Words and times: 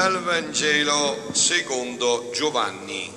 Dal 0.00 0.22
Vangelo 0.22 1.28
secondo 1.34 2.30
Giovanni. 2.32 3.12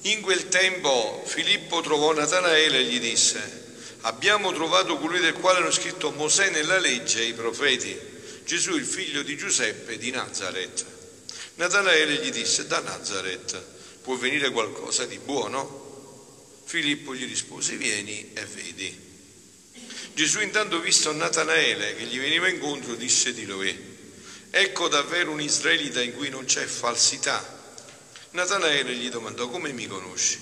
In 0.00 0.22
quel 0.22 0.48
tempo 0.48 1.22
Filippo 1.26 1.82
trovò 1.82 2.14
Natanaele 2.14 2.78
e 2.78 2.84
gli 2.84 2.98
disse, 2.98 3.74
abbiamo 4.00 4.54
trovato 4.54 4.96
colui 4.96 5.20
del 5.20 5.34
quale 5.34 5.58
hanno 5.58 5.70
scritto 5.70 6.12
Mosè 6.12 6.48
nella 6.48 6.78
legge 6.78 7.20
e 7.20 7.26
i 7.26 7.34
profeti, 7.34 7.94
Gesù 8.46 8.74
il 8.76 8.86
figlio 8.86 9.20
di 9.20 9.36
Giuseppe 9.36 9.98
di 9.98 10.10
Nazareth. 10.10 10.86
Natanaele 11.56 12.14
gli 12.14 12.30
disse, 12.30 12.66
da 12.66 12.80
Nazareth 12.80 13.62
può 14.00 14.16
venire 14.16 14.48
qualcosa 14.48 15.04
di 15.04 15.18
buono? 15.18 16.62
Filippo 16.64 17.14
gli 17.14 17.26
rispose, 17.28 17.76
vieni 17.76 18.30
e 18.32 18.46
vedi. 18.46 18.98
Gesù 20.14 20.40
intanto 20.40 20.80
visto 20.80 21.12
Natanaele 21.12 21.94
che 21.96 22.04
gli 22.04 22.18
veniva 22.18 22.48
incontro 22.48 22.94
disse 22.94 23.34
di 23.34 23.44
lui, 23.44 23.95
ecco 24.60 24.88
davvero 24.88 25.32
un 25.32 25.40
israelita 25.40 26.00
in 26.00 26.14
cui 26.14 26.30
non 26.30 26.46
c'è 26.46 26.64
falsità. 26.64 27.54
Natanaele 28.30 28.94
gli 28.94 29.10
domandò, 29.10 29.48
come 29.48 29.72
mi 29.72 29.86
conosci? 29.86 30.38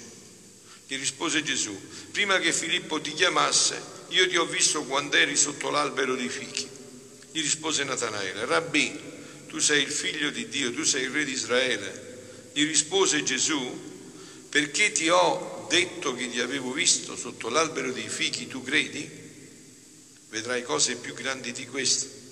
Gli 0.86 0.96
rispose 0.96 1.42
Gesù, 1.42 1.76
prima 2.12 2.38
che 2.38 2.52
Filippo 2.52 3.00
ti 3.00 3.12
chiamasse, 3.12 3.80
io 4.08 4.28
ti 4.28 4.36
ho 4.36 4.44
visto 4.44 4.84
quando 4.84 5.16
eri 5.16 5.36
sotto 5.36 5.70
l'albero 5.70 6.14
dei 6.14 6.28
fichi. 6.28 6.68
Gli 7.32 7.40
rispose 7.40 7.82
Natanaele, 7.82 8.44
Rabbi, 8.44 9.00
tu 9.48 9.58
sei 9.58 9.82
il 9.82 9.90
figlio 9.90 10.30
di 10.30 10.48
Dio, 10.48 10.72
tu 10.72 10.84
sei 10.84 11.04
il 11.04 11.10
re 11.10 11.24
di 11.24 11.32
Israele. 11.32 12.50
Gli 12.52 12.64
rispose 12.64 13.24
Gesù, 13.24 14.48
perché 14.48 14.92
ti 14.92 15.08
ho 15.08 15.66
detto 15.68 16.14
che 16.14 16.30
ti 16.30 16.38
avevo 16.40 16.70
visto 16.72 17.16
sotto 17.16 17.48
l'albero 17.48 17.90
dei 17.90 18.08
fichi, 18.08 18.46
tu 18.46 18.62
credi? 18.62 19.22
vedrai 20.28 20.62
cose 20.64 20.96
più 20.96 21.14
grandi 21.14 21.52
di 21.52 21.66
queste. 21.66 22.23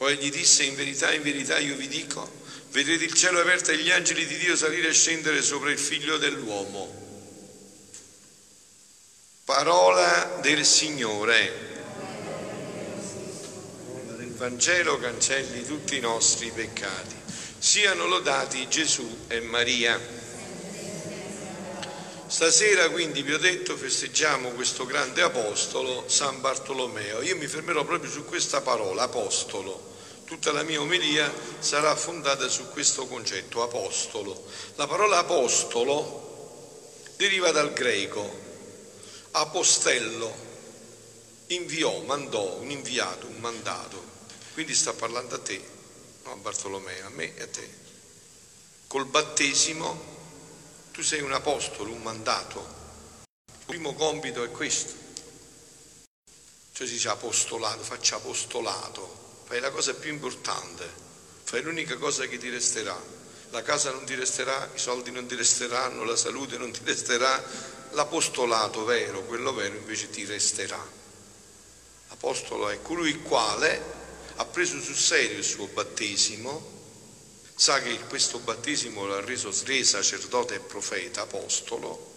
Poi 0.00 0.16
gli 0.16 0.30
disse, 0.30 0.62
in 0.62 0.76
verità, 0.76 1.12
in 1.12 1.20
verità 1.20 1.58
io 1.58 1.76
vi 1.76 1.86
dico, 1.86 2.26
vedrete 2.70 3.04
il 3.04 3.12
cielo 3.12 3.38
aperto 3.38 3.70
e 3.70 3.76
gli 3.76 3.90
angeli 3.90 4.24
di 4.24 4.38
Dio 4.38 4.56
salire 4.56 4.88
e 4.88 4.94
scendere 4.94 5.42
sopra 5.42 5.70
il 5.70 5.78
figlio 5.78 6.16
dell'uomo. 6.16 6.90
Parola 9.44 10.38
del 10.40 10.64
Signore. 10.64 11.52
Del 14.16 14.32
Vangelo 14.36 14.98
cancelli 14.98 15.66
tutti 15.66 15.98
i 15.98 16.00
nostri 16.00 16.50
peccati. 16.50 17.16
Siano 17.58 18.06
lodati 18.06 18.66
Gesù 18.70 19.26
e 19.28 19.40
Maria. 19.40 20.00
Stasera 22.26 22.88
quindi 22.88 23.20
vi 23.20 23.34
ho 23.34 23.38
detto 23.38 23.76
festeggiamo 23.76 24.52
questo 24.52 24.86
grande 24.86 25.20
apostolo 25.20 26.08
San 26.08 26.40
Bartolomeo. 26.40 27.20
Io 27.20 27.36
mi 27.36 27.46
fermerò 27.46 27.84
proprio 27.84 28.10
su 28.10 28.24
questa 28.24 28.62
parola, 28.62 29.02
apostolo. 29.02 29.89
Tutta 30.30 30.52
la 30.52 30.62
mia 30.62 30.80
omelia 30.80 31.28
sarà 31.58 31.96
fondata 31.96 32.46
su 32.46 32.68
questo 32.68 33.08
concetto, 33.08 33.64
apostolo. 33.64 34.40
La 34.76 34.86
parola 34.86 35.18
apostolo 35.18 36.86
deriva 37.16 37.50
dal 37.50 37.72
greco, 37.72 38.32
apostello, 39.32 40.32
inviò, 41.48 42.02
mandò, 42.02 42.58
un 42.58 42.70
inviato, 42.70 43.26
un 43.26 43.38
mandato. 43.40 44.00
Quindi 44.52 44.72
sta 44.72 44.92
parlando 44.92 45.34
a 45.34 45.40
te, 45.40 45.60
no 46.22 46.30
a 46.30 46.36
Bartolomeo, 46.36 47.06
a 47.06 47.10
me 47.10 47.34
e 47.34 47.42
a 47.42 47.48
te. 47.48 47.68
Col 48.86 49.06
battesimo 49.06 50.00
tu 50.92 51.02
sei 51.02 51.22
un 51.22 51.32
apostolo, 51.32 51.90
un 51.90 52.02
mandato. 52.02 52.64
Il 53.48 53.64
primo 53.66 53.94
compito 53.94 54.44
è 54.44 54.50
questo. 54.52 54.94
Cioè 56.70 56.86
si 56.86 56.92
dice 56.92 57.08
apostolato, 57.08 57.82
faccia 57.82 58.14
apostolato, 58.14 59.29
fai 59.50 59.58
la 59.58 59.72
cosa 59.72 59.94
più 59.94 60.12
importante, 60.12 60.88
fai 61.42 61.60
l'unica 61.62 61.96
cosa 61.96 62.24
che 62.26 62.38
ti 62.38 62.48
resterà. 62.50 62.96
La 63.50 63.62
casa 63.62 63.90
non 63.90 64.04
ti 64.04 64.14
resterà, 64.14 64.70
i 64.72 64.78
soldi 64.78 65.10
non 65.10 65.26
ti 65.26 65.34
resteranno, 65.34 66.04
la 66.04 66.14
salute 66.14 66.56
non 66.56 66.70
ti 66.70 66.78
resterà, 66.84 67.44
l'apostolato 67.90 68.84
vero, 68.84 69.24
quello 69.24 69.52
vero 69.52 69.74
invece 69.74 70.08
ti 70.08 70.24
resterà. 70.24 70.80
L'apostolo 72.10 72.68
è 72.68 72.80
colui 72.80 73.10
il 73.10 73.22
quale 73.22 73.82
ha 74.36 74.44
preso 74.44 74.80
sul 74.80 74.94
serio 74.94 75.38
il 75.38 75.42
suo 75.42 75.66
battesimo, 75.66 76.78
sa 77.52 77.82
che 77.82 77.98
questo 78.08 78.38
battesimo 78.38 79.04
l'ha 79.04 79.20
reso 79.20 79.52
re, 79.64 79.82
sacerdote 79.82 80.54
e 80.54 80.60
profeta, 80.60 81.22
apostolo, 81.22 82.12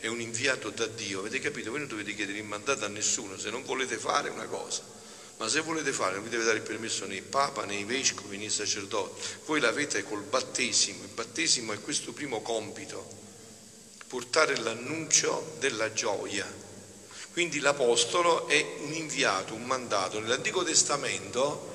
è 0.00 0.06
un 0.08 0.20
inviato 0.20 0.68
da 0.68 0.84
Dio. 0.84 1.20
Avete 1.20 1.40
capito? 1.40 1.70
Voi 1.70 1.78
non 1.78 1.88
dovete 1.88 2.14
chiedere 2.14 2.36
il 2.36 2.44
mandato 2.44 2.84
a 2.84 2.88
nessuno 2.88 3.38
se 3.38 3.48
non 3.48 3.64
volete 3.64 3.96
fare 3.96 4.28
una 4.28 4.44
cosa. 4.44 4.94
Ma 5.36 5.48
se 5.48 5.60
volete 5.60 5.92
fare, 5.92 6.14
non 6.14 6.24
vi 6.24 6.30
deve 6.30 6.44
dare 6.44 6.58
il 6.58 6.62
permesso 6.62 7.06
né 7.06 7.16
il 7.16 7.22
Papa, 7.22 7.64
né 7.64 7.74
i 7.74 7.84
vescovi, 7.84 8.36
né 8.36 8.44
i 8.44 8.50
sacerdoti. 8.50 9.20
Voi 9.46 9.60
l'avete 9.60 10.04
col 10.04 10.22
battesimo. 10.22 11.02
Il 11.02 11.10
battesimo 11.10 11.72
è 11.72 11.80
questo 11.80 12.12
primo 12.12 12.40
compito, 12.40 13.06
portare 14.06 14.56
l'annuncio 14.58 15.56
della 15.58 15.92
gioia. 15.92 16.46
Quindi 17.32 17.58
l'Apostolo 17.58 18.46
è 18.46 18.76
un 18.80 18.92
inviato, 18.92 19.54
un 19.54 19.64
mandato. 19.64 20.20
Nell'Antico 20.20 20.62
Testamento 20.62 21.72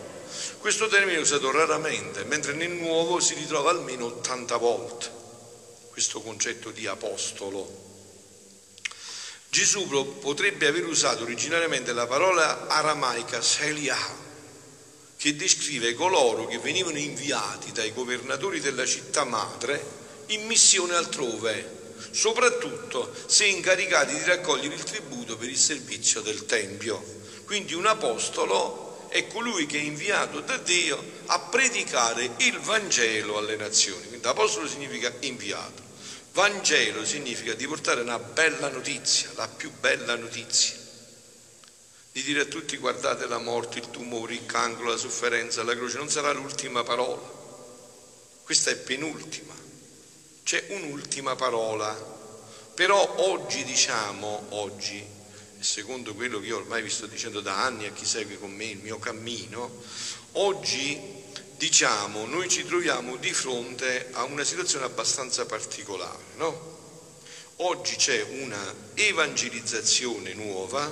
questo 0.60 0.88
termine 0.88 1.18
è 1.18 1.22
usato 1.22 1.52
raramente, 1.52 2.24
mentre 2.24 2.54
nel 2.54 2.72
Nuovo 2.72 3.20
si 3.20 3.34
ritrova 3.34 3.72
almeno 3.72 4.06
80 4.06 4.58
volte 4.58 5.18
questo 5.90 6.22
concetto 6.22 6.72
di 6.72 6.88
apostolo. 6.88 7.89
Gesù 9.50 9.88
potrebbe 10.20 10.68
aver 10.68 10.86
usato 10.86 11.24
originariamente 11.24 11.92
la 11.92 12.06
parola 12.06 12.68
aramaica 12.68 13.42
Seliah, 13.42 13.98
che 15.18 15.36
descrive 15.36 15.96
coloro 15.96 16.46
che 16.46 16.60
venivano 16.60 17.00
inviati 17.00 17.72
dai 17.72 17.92
governatori 17.92 18.60
della 18.60 18.86
città 18.86 19.24
madre 19.24 19.84
in 20.28 20.46
missione 20.46 20.94
altrove, 20.94 21.96
soprattutto 22.12 23.12
se 23.26 23.46
incaricati 23.46 24.14
di 24.14 24.24
raccogliere 24.24 24.76
il 24.76 24.84
tributo 24.84 25.36
per 25.36 25.50
il 25.50 25.58
servizio 25.58 26.22
del 26.22 26.46
Tempio. 26.46 27.04
Quindi 27.46 27.74
un 27.74 27.88
apostolo 27.88 29.08
è 29.10 29.26
colui 29.26 29.66
che 29.66 29.80
è 29.80 29.82
inviato 29.82 30.42
da 30.42 30.58
Dio 30.58 31.04
a 31.26 31.40
predicare 31.40 32.36
il 32.38 32.60
Vangelo 32.60 33.40
alle 33.40 33.56
nazioni. 33.56 34.08
Quindi 34.08 34.28
apostolo 34.28 34.68
significa 34.68 35.12
inviato. 35.22 35.89
Vangelo 36.40 37.04
significa 37.04 37.54
di 37.54 37.68
portare 37.68 38.00
una 38.00 38.18
bella 38.18 38.70
notizia, 38.70 39.30
la 39.36 39.50
più 39.50 39.74
bella 39.78 40.16
notizia. 40.16 40.78
Di 42.14 42.24
dire 42.24 42.40
a 42.40 42.46
tutti 42.46 42.78
guardate 42.78 43.28
la 43.28 43.40
morte, 43.40 43.80
il 43.80 43.90
tumore, 43.90 44.36
il 44.36 44.46
cancro, 44.46 44.88
la 44.88 44.96
sofferenza, 44.96 45.64
la 45.64 45.76
croce, 45.76 45.98
non 45.98 46.10
sarà 46.10 46.32
l'ultima 46.32 46.82
parola. 46.84 47.30
Questa 48.42 48.72
è 48.72 48.78
penultima. 48.78 49.54
C'è 50.44 50.64
un'ultima 50.70 51.36
parola. 51.36 51.94
Però 52.74 53.16
oggi 53.18 53.66
diciamo, 53.66 54.46
oggi, 54.52 55.06
secondo 55.60 56.16
quello 56.16 56.40
che 56.40 56.46
io 56.46 56.56
ormai 56.56 56.82
vi 56.82 56.90
sto 56.90 57.06
dicendo 57.06 57.42
da 57.42 57.66
anni 57.66 57.86
a 57.86 57.92
chi 57.92 58.06
segue 58.06 58.40
con 58.40 58.52
me 58.52 58.64
il 58.64 58.78
mio 58.78 58.98
cammino, 58.98 59.84
oggi 60.32 61.19
diciamo 61.60 62.26
noi 62.26 62.48
ci 62.48 62.64
troviamo 62.64 63.18
di 63.18 63.34
fronte 63.34 64.08
a 64.14 64.24
una 64.24 64.46
situazione 64.46 64.86
abbastanza 64.86 65.46
particolare, 65.46 66.24
no? 66.38 66.78
Oggi 67.58 67.98
c'è 67.98 68.22
una 68.22 68.74
evangelizzazione 68.94 70.34
nuova 70.36 70.90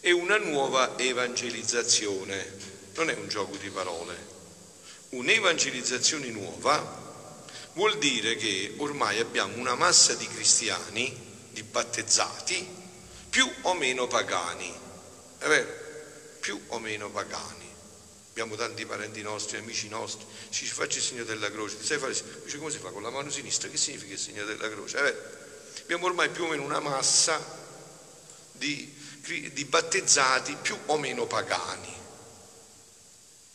e 0.00 0.10
una 0.10 0.36
nuova 0.36 0.98
evangelizzazione, 0.98 2.56
non 2.96 3.08
è 3.08 3.14
un 3.14 3.28
gioco 3.28 3.54
di 3.54 3.70
parole. 3.70 4.16
Un'evangelizzazione 5.10 6.26
nuova 6.30 7.28
vuol 7.74 7.98
dire 7.98 8.34
che 8.34 8.74
ormai 8.78 9.20
abbiamo 9.20 9.56
una 9.58 9.76
massa 9.76 10.14
di 10.14 10.26
cristiani, 10.26 11.16
di 11.52 11.62
battezzati, 11.62 12.66
più 13.30 13.48
o 13.62 13.74
meno 13.74 14.08
pagani, 14.08 14.74
è 15.38 15.46
vero? 15.46 15.68
Più 16.40 16.60
o 16.66 16.80
meno 16.80 17.08
pagani. 17.10 17.59
Abbiamo 18.40 18.56
tanti 18.56 18.86
parenti 18.86 19.20
nostri, 19.20 19.58
amici 19.58 19.86
nostri, 19.88 20.24
ci 20.48 20.64
faccia 20.64 20.96
il 20.96 21.04
segno 21.04 21.24
della 21.24 21.50
croce, 21.50 21.76
sai 21.82 21.98
fare, 21.98 22.14
dice 22.42 22.56
come 22.56 22.70
si 22.70 22.78
fa 22.78 22.88
con 22.88 23.02
la 23.02 23.10
mano 23.10 23.28
sinistra? 23.28 23.68
Che 23.68 23.76
significa 23.76 24.14
il 24.14 24.18
segno 24.18 24.46
della 24.46 24.70
croce? 24.70 24.98
Vero? 24.98 25.18
Abbiamo 25.82 26.06
ormai 26.06 26.30
più 26.30 26.44
o 26.44 26.48
meno 26.48 26.62
una 26.62 26.80
massa 26.80 27.38
di, 28.52 28.90
di 29.52 29.64
battezzati 29.66 30.56
più 30.62 30.74
o 30.86 30.96
meno 30.96 31.26
pagani 31.26 31.94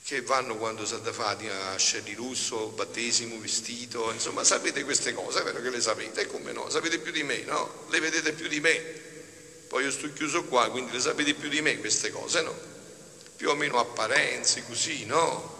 che 0.03 0.21
vanno 0.21 0.55
quando 0.55 0.85
Santa 0.85 1.11
Fatima 1.11 1.71
a 1.71 1.77
Scelli 1.77 2.13
Russo, 2.13 2.67
battesimo, 2.67 3.39
vestito, 3.39 4.11
insomma 4.11 4.43
sapete 4.43 4.83
queste 4.83 5.15
cose, 5.15 5.39
è 5.39 5.43
vero 5.43 5.63
che 5.63 5.71
le 5.71 5.81
sapete, 5.81 6.21
e 6.21 6.27
come 6.27 6.51
no, 6.51 6.69
sapete 6.69 6.99
più 6.99 7.11
di 7.11 7.23
me, 7.23 7.41
no? 7.41 7.87
Le 7.89 7.99
vedete 7.99 8.33
più 8.33 8.47
di 8.47 8.59
me. 8.59 8.79
Poi 9.67 9.83
io 9.83 9.89
sto 9.89 10.13
chiuso 10.13 10.43
qua, 10.43 10.69
quindi 10.69 10.91
le 10.91 10.99
sapete 10.99 11.33
più 11.33 11.49
di 11.49 11.59
me 11.61 11.79
queste 11.79 12.11
cose, 12.11 12.43
no? 12.43 12.73
Più 13.35 13.49
o 13.49 13.55
meno 13.55 13.79
apparenze, 13.79 14.63
così, 14.65 15.05
no? 15.05 15.55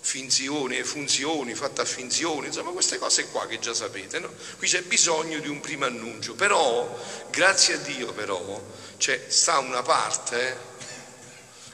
finzioni 0.00 0.82
funzioni 0.82 1.54
fatte 1.54 1.82
a 1.82 1.84
finzioni, 1.84 2.46
insomma 2.46 2.70
queste 2.70 2.98
cose 2.98 3.26
qua 3.26 3.46
che 3.46 3.58
già 3.58 3.74
sapete, 3.74 4.18
no? 4.18 4.32
Qui 4.56 4.66
c'è 4.66 4.82
bisogno 4.82 5.38
di 5.40 5.48
un 5.48 5.60
primo 5.60 5.84
annuncio, 5.84 6.34
però, 6.34 6.98
grazie 7.30 7.74
a 7.74 7.78
Dio 7.78 8.12
però, 8.12 8.60
c'è, 8.96 9.26
sta 9.28 9.58
una 9.58 9.82
parte, 9.82 10.68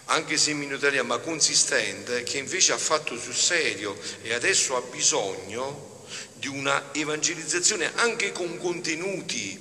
anche 0.06 0.37
se 0.37 0.52
minutaria 0.52 1.02
ma 1.02 1.19
consistente, 1.19 2.25
che 2.25 2.38
invece 2.38 2.72
ha 2.72 2.79
fatto 2.79 3.19
sul 3.19 3.34
serio 3.34 3.96
e 4.22 4.34
adesso 4.34 4.76
ha 4.76 4.81
bisogno 4.81 6.05
di 6.34 6.49
una 6.49 6.90
evangelizzazione 6.93 7.93
anche 7.94 8.32
con 8.32 8.58
contenuti, 8.58 9.58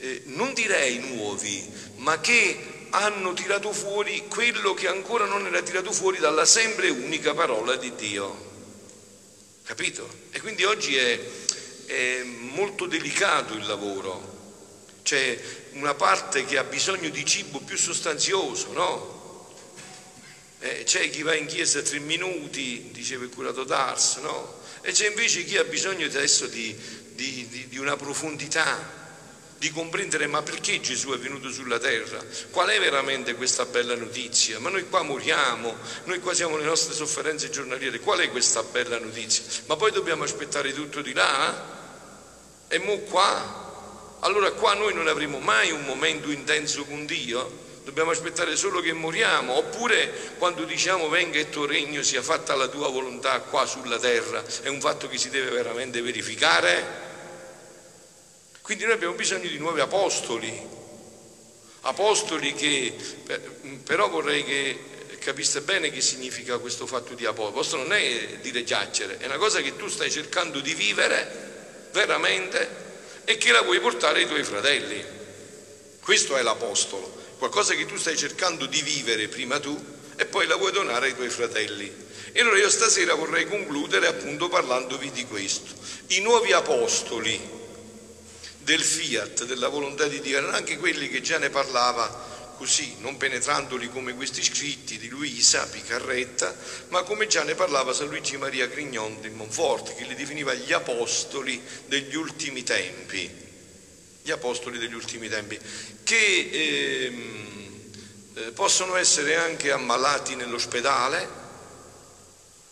eh, 0.00 0.22
non 0.26 0.52
direi 0.54 0.98
nuovi, 0.98 1.70
ma 1.96 2.18
che 2.20 2.69
hanno 2.90 3.32
tirato 3.32 3.72
fuori 3.72 4.26
quello 4.28 4.74
che 4.74 4.88
ancora 4.88 5.24
non 5.24 5.46
era 5.46 5.62
tirato 5.62 5.92
fuori 5.92 6.18
dalla 6.18 6.44
sempre 6.44 6.90
unica 6.90 7.34
parola 7.34 7.76
di 7.76 7.94
Dio. 7.94 8.48
Capito? 9.64 10.08
E 10.30 10.40
quindi 10.40 10.64
oggi 10.64 10.96
è, 10.96 11.20
è 11.86 12.22
molto 12.22 12.86
delicato 12.86 13.54
il 13.54 13.66
lavoro. 13.66 14.38
C'è 15.02 15.38
una 15.72 15.94
parte 15.94 16.44
che 16.44 16.58
ha 16.58 16.64
bisogno 16.64 17.08
di 17.08 17.24
cibo 17.24 17.60
più 17.60 17.76
sostanzioso, 17.76 18.72
no? 18.72 19.18
Eh, 20.58 20.82
c'è 20.84 21.08
chi 21.08 21.22
va 21.22 21.34
in 21.34 21.46
chiesa 21.46 21.80
tre 21.82 22.00
minuti, 22.00 22.90
diceva 22.92 23.24
il 23.24 23.30
curato 23.30 23.64
Dars, 23.64 24.16
no? 24.16 24.58
E 24.82 24.92
c'è 24.92 25.08
invece 25.08 25.44
chi 25.44 25.56
ha 25.56 25.64
bisogno 25.64 26.06
adesso 26.06 26.46
di, 26.46 26.76
di, 27.12 27.46
di, 27.48 27.68
di 27.68 27.78
una 27.78 27.96
profondità, 27.96 28.99
di 29.60 29.70
comprendere 29.72 30.26
ma 30.26 30.40
perché 30.40 30.80
Gesù 30.80 31.10
è 31.10 31.18
venuto 31.18 31.50
sulla 31.50 31.78
terra, 31.78 32.18
qual 32.50 32.70
è 32.70 32.80
veramente 32.80 33.34
questa 33.34 33.66
bella 33.66 33.94
notizia, 33.94 34.58
ma 34.58 34.70
noi 34.70 34.88
qua 34.88 35.02
moriamo, 35.02 35.76
noi 36.04 36.18
qua 36.18 36.32
siamo 36.32 36.56
le 36.56 36.64
nostre 36.64 36.94
sofferenze 36.94 37.50
giornaliere, 37.50 38.00
qual 38.00 38.20
è 38.20 38.30
questa 38.30 38.62
bella 38.62 38.98
notizia? 38.98 39.44
Ma 39.66 39.76
poi 39.76 39.92
dobbiamo 39.92 40.24
aspettare 40.24 40.72
tutto 40.72 41.02
di 41.02 41.12
là? 41.12 41.78
E 42.68 42.78
mo 42.78 43.00
qua? 43.00 44.16
Allora 44.20 44.50
qua 44.52 44.72
noi 44.72 44.94
non 44.94 45.08
avremo 45.08 45.40
mai 45.40 45.70
un 45.72 45.84
momento 45.84 46.30
intenso 46.30 46.86
con 46.86 47.04
Dio? 47.04 47.68
Dobbiamo 47.84 48.12
aspettare 48.12 48.56
solo 48.56 48.80
che 48.80 48.94
moriamo, 48.94 49.52
oppure 49.58 50.10
quando 50.38 50.64
diciamo 50.64 51.10
venga 51.10 51.38
il 51.38 51.50
tuo 51.50 51.66
regno 51.66 52.02
sia 52.02 52.22
fatta 52.22 52.54
la 52.54 52.68
tua 52.68 52.88
volontà 52.88 53.38
qua 53.40 53.66
sulla 53.66 53.98
terra, 53.98 54.42
è 54.62 54.68
un 54.68 54.80
fatto 54.80 55.06
che 55.06 55.18
si 55.18 55.28
deve 55.28 55.50
veramente 55.50 56.00
verificare? 56.00 57.09
Quindi 58.62 58.84
noi 58.84 58.92
abbiamo 58.94 59.14
bisogno 59.14 59.48
di 59.48 59.58
nuovi 59.58 59.80
apostoli, 59.80 60.52
apostoli 61.82 62.52
che, 62.54 62.94
però 63.84 64.08
vorrei 64.08 64.44
che 64.44 64.78
capiste 65.18 65.60
bene 65.60 65.90
che 65.90 66.00
significa 66.00 66.58
questo 66.58 66.86
fatto 66.86 67.14
di 67.14 67.24
apostolo. 67.24 67.50
Apostolo 67.50 67.82
non 67.82 67.92
è 67.92 68.38
dire 68.40 68.62
chiacchiere, 68.64 69.18
è 69.18 69.26
una 69.26 69.38
cosa 69.38 69.60
che 69.60 69.76
tu 69.76 69.88
stai 69.88 70.10
cercando 70.10 70.60
di 70.60 70.74
vivere 70.74 71.88
veramente 71.92 72.88
e 73.24 73.36
che 73.36 73.52
la 73.52 73.62
vuoi 73.62 73.80
portare 73.80 74.20
ai 74.20 74.26
tuoi 74.26 74.42
fratelli. 74.42 75.02
Questo 76.00 76.36
è 76.36 76.42
l'apostolo, 76.42 77.34
qualcosa 77.38 77.74
che 77.74 77.86
tu 77.86 77.96
stai 77.96 78.16
cercando 78.16 78.66
di 78.66 78.82
vivere 78.82 79.28
prima 79.28 79.60
tu 79.60 79.78
e 80.16 80.26
poi 80.26 80.46
la 80.46 80.56
vuoi 80.56 80.72
donare 80.72 81.06
ai 81.06 81.14
tuoi 81.14 81.28
fratelli. 81.28 82.08
E 82.32 82.40
allora 82.40 82.58
io 82.58 82.70
stasera 82.70 83.14
vorrei 83.14 83.46
concludere 83.46 84.06
appunto 84.06 84.48
parlandovi 84.48 85.10
di 85.10 85.24
questo. 85.26 85.72
I 86.08 86.20
nuovi 86.20 86.52
apostoli 86.52 87.58
del 88.62 88.82
fiat, 88.82 89.44
della 89.44 89.68
volontà 89.68 90.06
di 90.06 90.20
Dio, 90.20 90.38
erano 90.38 90.56
anche 90.56 90.78
quelli 90.78 91.08
che 91.08 91.20
già 91.20 91.38
ne 91.38 91.50
parlava 91.50 92.28
così, 92.60 92.96
non 92.98 93.16
penetrandoli 93.16 93.88
come 93.88 94.14
questi 94.14 94.42
scritti 94.42 94.98
di 94.98 95.08
Luisa 95.08 95.66
Picarretta, 95.66 96.54
ma 96.88 97.02
come 97.04 97.26
già 97.26 97.42
ne 97.42 97.54
parlava 97.54 97.94
San 97.94 98.08
Luigi 98.08 98.36
Maria 98.36 98.66
Grignon 98.66 99.18
di 99.22 99.30
Monforte, 99.30 99.94
che 99.94 100.04
li 100.04 100.14
definiva 100.14 100.52
gli 100.52 100.70
apostoli 100.70 101.58
degli 101.86 102.14
ultimi 102.14 102.62
tempi. 102.62 103.48
Gli 104.22 104.30
apostoli 104.30 104.76
degli 104.76 104.92
ultimi 104.92 105.30
tempi, 105.30 105.58
che 106.02 106.50
ehm, 106.52 107.90
eh, 108.34 108.50
possono 108.52 108.96
essere 108.96 109.36
anche 109.36 109.72
ammalati 109.72 110.34
nell'ospedale, 110.34 111.28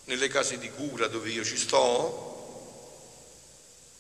nelle 0.05 0.29
case 0.29 0.59
di 0.59 0.71
cura 0.71 1.07
dove 1.07 1.31
io 1.31 1.45
ci 1.45 1.57
sto, 1.57 2.28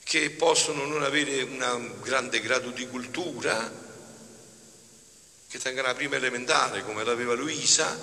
che 0.08 0.30
possono 0.30 0.86
non 0.86 1.02
avere 1.02 1.42
un 1.42 1.92
grande 2.00 2.40
grado 2.40 2.70
di 2.70 2.88
cultura, 2.88 3.70
che 5.46 5.58
tengono 5.58 5.86
la 5.86 5.94
prima 5.94 6.16
elementare 6.16 6.82
come 6.82 7.04
l'aveva 7.04 7.34
Luisa, 7.34 7.94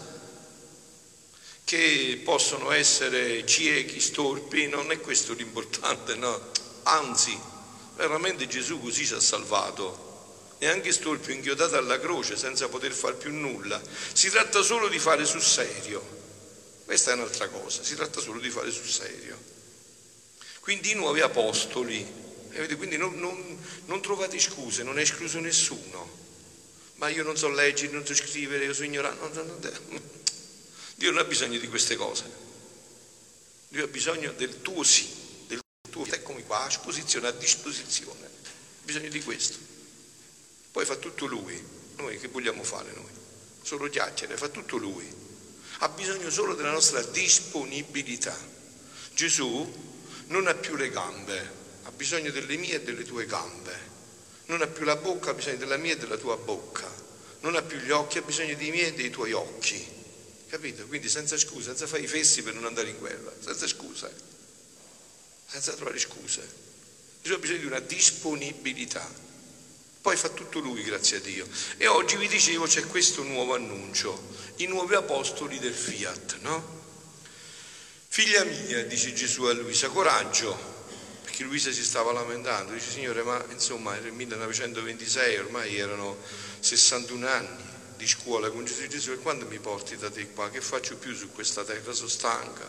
che 1.63 2.21
possono 2.23 2.69
essere 2.69 3.43
ciechi, 3.47 3.99
storpi, 3.99 4.67
non 4.67 4.91
è 4.91 4.99
questo 4.99 5.33
l'importante, 5.33 6.13
no? 6.13 6.51
Anzi, 6.83 7.35
veramente 7.95 8.45
Gesù 8.45 8.79
così 8.79 9.03
ci 9.03 9.15
ha 9.15 9.19
salvato. 9.19 10.53
E 10.59 10.67
anche 10.67 10.91
storpio 10.91 11.33
inchiodato 11.33 11.75
alla 11.75 11.99
croce 11.99 12.37
senza 12.37 12.67
poter 12.67 12.91
fare 12.91 13.15
più 13.15 13.33
nulla. 13.33 13.81
Si 14.13 14.29
tratta 14.29 14.61
solo 14.61 14.89
di 14.89 14.99
fare 14.99 15.25
sul 15.25 15.41
serio. 15.41 16.05
Questa 16.85 17.09
è 17.09 17.13
un'altra 17.15 17.47
cosa, 17.49 17.81
si 17.81 17.95
tratta 17.95 18.21
solo 18.21 18.39
di 18.39 18.51
fare 18.51 18.69
sul 18.69 18.87
serio. 18.87 19.53
Quindi 20.65 20.89
i 20.89 20.95
nuovi 20.95 21.21
apostoli, 21.21 22.03
quindi 22.75 22.97
non, 22.97 23.19
non, 23.19 23.59
non 23.85 24.01
trovate 24.01 24.39
scuse, 24.39 24.81
non 24.81 24.97
è 24.97 25.03
escluso 25.03 25.39
nessuno. 25.39 26.09
Ma 26.95 27.07
io 27.09 27.21
non 27.21 27.37
so 27.37 27.49
leggere, 27.49 27.91
non 27.91 28.03
so 28.03 28.15
scrivere, 28.15 28.65
io 28.65 28.73
sono 28.73 28.87
ignorante. 28.87 29.43
No, 29.43 29.43
no, 29.43 29.59
Dio 30.95 31.11
non 31.11 31.19
ha 31.19 31.23
bisogno 31.23 31.59
di 31.59 31.67
queste 31.67 31.95
cose. 31.95 32.23
Dio 33.67 33.83
ha 33.83 33.87
bisogno 33.87 34.31
del 34.31 34.63
tuo 34.63 34.81
sì, 34.81 35.07
del 35.45 35.59
tuo 35.91 36.03
eccomi 36.07 36.43
qua, 36.43 36.63
a 36.63 36.67
disposizione, 36.67 37.27
a 37.27 37.31
disposizione. 37.31 38.27
Bisogno 38.81 39.09
di 39.09 39.21
questo. 39.21 39.59
Poi 40.71 40.83
fa 40.83 40.95
tutto 40.95 41.27
lui. 41.27 41.63
Noi 41.97 42.19
che 42.19 42.27
vogliamo 42.29 42.63
fare 42.63 42.91
noi? 42.91 43.11
Solo 43.61 43.87
chiacchiere, 43.87 44.35
fa 44.35 44.47
tutto 44.47 44.77
lui. 44.77 45.07
Ha 45.77 45.89
bisogno 45.89 46.31
solo 46.31 46.55
della 46.55 46.71
nostra 46.71 47.03
disponibilità. 47.03 48.35
Gesù 49.13 49.93
non 50.27 50.47
ha 50.47 50.53
più 50.53 50.75
le 50.75 50.89
gambe, 50.89 51.51
ha 51.83 51.91
bisogno 51.91 52.31
delle 52.31 52.57
mie 52.57 52.75
e 52.75 52.81
delle 52.81 53.03
tue 53.03 53.25
gambe. 53.25 53.93
Non 54.45 54.61
ha 54.61 54.67
più 54.67 54.85
la 54.85 54.95
bocca, 54.95 55.31
ha 55.31 55.33
bisogno 55.33 55.57
della 55.57 55.77
mia 55.77 55.93
e 55.93 55.97
della 55.97 56.17
tua 56.17 56.37
bocca. 56.37 56.89
Non 57.41 57.55
ha 57.55 57.61
più 57.61 57.77
gli 57.77 57.91
occhi, 57.91 58.17
ha 58.17 58.21
bisogno 58.21 58.55
dei 58.55 58.71
miei 58.71 58.87
e 58.87 58.93
dei 58.93 59.09
tuoi 59.09 59.31
occhi. 59.31 59.93
Capito? 60.47 60.85
Quindi 60.87 61.09
senza 61.09 61.37
scuse, 61.37 61.65
senza 61.65 61.87
fare 61.87 62.03
i 62.03 62.07
fessi 62.07 62.43
per 62.43 62.53
non 62.53 62.65
andare 62.65 62.89
in 62.89 62.97
guerra, 62.97 63.33
senza 63.39 63.67
scuse, 63.67 64.11
senza 65.47 65.73
trovare 65.73 65.99
scuse. 65.99 66.63
Ha 67.27 67.37
bisogno 67.37 67.59
di 67.59 67.65
una 67.65 67.79
disponibilità. 67.79 69.07
Poi 70.01 70.15
fa 70.15 70.29
tutto 70.29 70.59
lui, 70.59 70.83
grazie 70.83 71.17
a 71.17 71.19
Dio. 71.19 71.47
E 71.77 71.87
oggi 71.87 72.15
vi 72.17 72.27
dicevo 72.27 72.67
c'è 72.67 72.85
questo 72.85 73.23
nuovo 73.23 73.55
annuncio, 73.55 74.35
i 74.57 74.67
nuovi 74.67 74.93
apostoli 74.93 75.57
del 75.57 75.73
Fiat, 75.73 76.37
no? 76.41 76.84
Figlia 78.15 78.45
mia, 78.45 78.81
dice 78.85 79.11
Gesù 79.11 79.43
a 79.43 79.51
Luisa, 79.51 79.89
coraggio, 79.89 80.57
perché 81.21 81.43
Luisa 81.43 81.69
si 81.73 81.83
stava 81.83 82.13
lamentando, 82.13 82.71
dice 82.71 82.89
Signore, 82.89 83.23
ma 83.23 83.43
insomma 83.49 83.93
il 83.97 84.13
1926, 84.13 85.37
ormai 85.39 85.77
erano 85.77 86.15
61 86.61 87.27
anni 87.27 87.63
di 87.97 88.07
scuola 88.07 88.49
con 88.51 88.63
Gesù 88.63 88.87
Gesù 88.87 89.11
e 89.11 89.17
quando 89.17 89.45
mi 89.47 89.59
porti 89.59 89.97
da 89.97 90.09
te 90.09 90.29
qua? 90.29 90.49
Che 90.49 90.61
faccio 90.61 90.95
più 90.95 91.13
su 91.13 91.29
questa 91.33 91.65
terra? 91.65 91.91
Sono 91.91 92.07
stanca, 92.07 92.65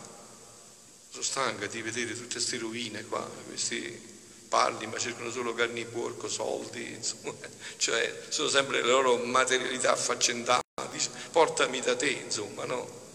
sono 1.10 1.22
stanca 1.22 1.66
di 1.66 1.80
vedere 1.80 2.14
tutte 2.14 2.32
queste 2.34 2.58
rovine 2.58 3.04
qua, 3.04 3.24
questi 3.46 4.14
parli 4.48 4.88
ma 4.88 4.98
cercano 4.98 5.30
solo 5.30 5.54
carni 5.54 5.84
porco, 5.84 6.28
soldi, 6.28 6.90
insomma, 6.90 7.32
cioè 7.78 8.24
sono 8.30 8.48
sempre 8.48 8.82
le 8.82 8.90
loro 8.90 9.18
materialità 9.18 9.92
affaccendate, 9.92 10.64
portami 11.30 11.80
da 11.82 11.94
te, 11.94 12.08
insomma, 12.08 12.64
no? 12.64 13.05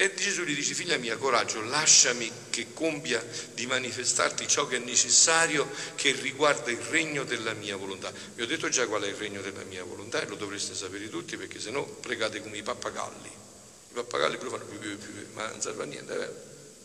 E 0.00 0.14
Gesù 0.14 0.44
gli 0.44 0.54
dice, 0.54 0.74
figlia 0.74 0.96
mia, 0.96 1.16
coraggio, 1.16 1.60
lasciami 1.60 2.30
che 2.50 2.68
compia 2.72 3.20
di 3.52 3.66
manifestarti 3.66 4.46
ciò 4.46 4.68
che 4.68 4.76
è 4.76 4.78
necessario 4.78 5.68
che 5.96 6.12
riguarda 6.12 6.70
il 6.70 6.78
regno 6.78 7.24
della 7.24 7.52
mia 7.52 7.74
volontà. 7.74 8.12
Vi 8.36 8.40
ho 8.40 8.46
detto 8.46 8.68
già 8.68 8.86
qual 8.86 9.02
è 9.02 9.08
il 9.08 9.16
regno 9.16 9.40
della 9.40 9.64
mia 9.64 9.82
volontà 9.82 10.22
e 10.22 10.28
lo 10.28 10.36
dovreste 10.36 10.76
sapere 10.76 11.08
tutti 11.08 11.36
perché 11.36 11.58
se 11.58 11.70
no 11.70 11.84
pregate 11.84 12.40
come 12.40 12.58
i 12.58 12.62
pappagalli. 12.62 13.26
I 13.26 13.94
pappagalli 13.94 14.36
pure 14.36 14.50
fanno 14.50 14.66
più 14.66 14.78
più 14.78 14.98
più, 14.98 15.26
ma 15.32 15.48
non 15.48 15.60
serve 15.60 15.82
a 15.82 15.86
niente. 15.86 16.14
Eh? 16.14 16.30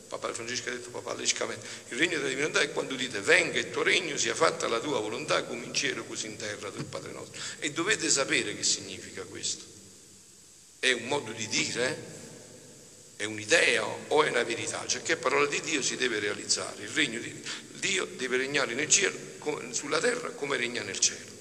Papa 0.07 0.33
Francesco 0.33 0.69
ha 0.69 0.71
detto 0.71 0.89
papalescamente, 0.89 1.67
il 1.89 1.99
regno 1.99 2.17
della 2.17 2.33
volontà 2.33 2.61
è 2.61 2.71
quando 2.71 2.95
dite 2.95 3.19
venga 3.19 3.59
il 3.59 3.69
tuo 3.69 3.83
regno, 3.83 4.17
sia 4.17 4.33
fatta 4.33 4.67
la 4.67 4.79
tua 4.79 4.99
volontà 4.99 5.43
come 5.43 5.65
in 5.65 5.73
cielo 5.75 6.03
così 6.05 6.25
in 6.25 6.37
terra 6.37 6.71
del 6.71 6.85
Padre 6.85 7.11
nostro. 7.11 7.39
E 7.59 7.71
dovete 7.71 8.09
sapere 8.09 8.55
che 8.55 8.63
significa 8.63 9.21
questo. 9.21 9.65
È 10.79 10.91
un 10.91 11.05
modo 11.05 11.31
di 11.31 11.47
dire, 11.47 11.89
eh? 11.89 12.21
È 13.23 13.25
un'idea 13.25 13.85
o 13.85 14.23
è 14.23 14.29
una 14.29 14.43
verità, 14.43 14.85
cioè 14.85 15.01
che 15.01 15.15
parola 15.15 15.47
di 15.47 15.61
Dio 15.61 15.81
si 15.81 15.95
deve 15.95 16.19
realizzare, 16.19 16.83
il 16.83 16.89
regno 16.89 17.19
di 17.19 17.33
Dio 17.71 18.05
deve 18.05 18.37
regnare 18.37 18.73
nel 18.73 18.89
cielo, 18.89 19.17
sulla 19.71 19.99
terra 19.99 20.29
come 20.31 20.57
regna 20.57 20.83
nel 20.83 20.99
cielo. 20.99 21.31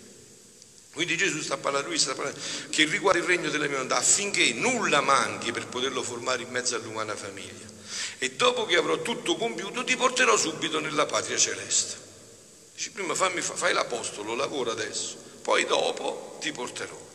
Quindi 0.92 1.16
Gesù 1.16 1.40
sta 1.40 1.56
parlando, 1.56 1.88
lui 1.88 1.98
sta 1.98 2.14
parlando 2.14 2.38
che 2.70 2.84
riguarda 2.84 3.18
il 3.18 3.26
regno 3.26 3.50
della 3.50 3.64
mia 3.64 3.74
volontà 3.74 3.96
affinché 3.96 4.52
nulla 4.52 5.00
manchi 5.00 5.50
per 5.50 5.66
poterlo 5.66 6.02
formare 6.02 6.42
in 6.42 6.50
mezzo 6.50 6.76
all'umana 6.76 7.16
famiglia. 7.16 7.70
e 8.18 8.30
dopo 8.32 8.66
che 8.66 8.76
avrò 8.76 9.02
tutto 9.02 9.36
compiuto 9.36 9.82
ti 9.82 9.96
porterò 9.96 10.36
subito 10.36 10.78
nella 10.78 11.06
patria 11.06 11.36
celeste. 11.36 11.96
Dici, 12.74 12.92
prima 12.92 13.14
fammi, 13.14 13.40
fai 13.40 13.72
l'apostolo, 13.72 14.34
lavora 14.34 14.70
adesso, 14.70 15.16
poi 15.42 15.64
dopo 15.64 16.38
ti 16.40 16.52
porterò. 16.52 17.11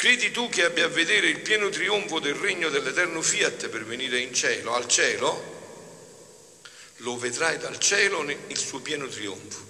Credi 0.00 0.30
tu 0.30 0.48
che 0.48 0.64
abbia 0.64 0.86
a 0.86 0.88
vedere 0.88 1.28
il 1.28 1.40
pieno 1.40 1.68
trionfo 1.68 2.20
del 2.20 2.32
regno 2.32 2.70
dell'eterno 2.70 3.20
fiat 3.20 3.68
per 3.68 3.84
venire 3.84 4.18
in 4.18 4.32
cielo, 4.32 4.72
al 4.72 4.88
cielo? 4.88 6.62
Lo 7.00 7.18
vedrai 7.18 7.58
dal 7.58 7.78
cielo 7.78 8.22
il 8.22 8.56
suo 8.56 8.80
pieno 8.80 9.06
trionfo. 9.08 9.62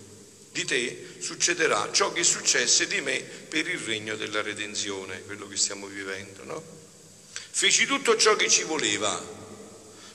Di 0.52 0.64
te 0.64 1.16
succederà 1.18 1.90
ciò 1.90 2.12
che 2.12 2.22
successe 2.22 2.87
di 2.87 3.00
me 3.00 3.18
per 3.18 3.66
il 3.66 3.80
regno 3.80 4.14
della 4.14 4.40
redenzione, 4.40 5.20
quello 5.25 5.49
che 5.49 5.56
stiamo 5.56 5.88
vivendo, 5.88 6.44
no? 6.44 6.62
Feci 7.50 7.84
tutto 7.87 8.16
ciò 8.16 8.37
che 8.37 8.49
ci 8.49 8.62
voleva, 8.62 9.20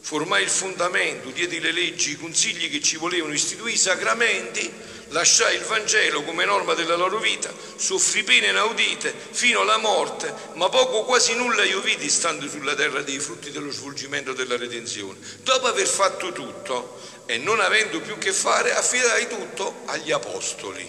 formai 0.06 0.44
il 0.44 0.50
fondamento, 0.50 1.32
diedi 1.32 1.60
le 1.60 1.72
leggi, 1.72 2.12
i 2.12 2.16
consigli 2.16 2.70
che 2.70 2.80
ci 2.80 2.96
volevano, 2.96 3.34
istituì 3.34 3.74
i 3.74 3.78
sacramenti, 3.78 4.72
lasciai 5.08 5.56
il 5.56 5.64
Vangelo 5.64 6.22
come 6.22 6.46
norma 6.46 6.76
della 6.76 6.96
loro 6.96 7.18
vita, 7.18 7.52
soffrì 7.76 8.22
pene 8.22 8.50
inaudite 8.50 9.12
fino 9.32 9.62
alla 9.62 9.78
morte, 9.78 10.32
ma 10.54 10.70
poco 10.70 11.06
quasi 11.06 11.34
nulla 11.34 11.64
io 11.64 11.82
vidi 11.82 12.08
stando 12.08 12.48
sulla 12.48 12.76
terra 12.76 13.02
dei 13.02 13.18
frutti 13.18 13.50
dello 13.50 13.72
svolgimento 13.72 14.34
della 14.34 14.58
redenzione. 14.58 15.18
Dopo 15.42 15.66
aver 15.66 15.88
fatto 15.88 16.32
tutto 16.32 17.02
e 17.26 17.40
non 17.40 17.60
avendo 17.60 18.00
più 18.00 18.20
che 18.20 18.32
fare, 18.32 18.76
affidai 18.76 19.28
tutto 19.28 19.82
agli 19.86 20.12
apostoli. 20.12 20.88